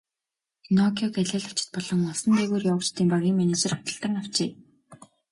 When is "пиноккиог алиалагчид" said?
0.63-1.69